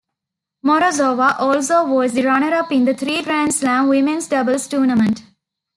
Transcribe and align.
Morozova 0.65 1.35
also 1.39 1.85
was 1.85 2.13
the 2.13 2.23
runner-up 2.25 2.71
in 2.71 2.91
three 2.97 3.21
Grand 3.21 3.53
Slam 3.53 3.87
women's 3.87 4.27
doubles 4.27 4.67
tournaments. 4.67 5.21